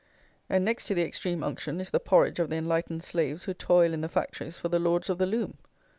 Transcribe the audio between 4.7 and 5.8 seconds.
Lords of the Loom.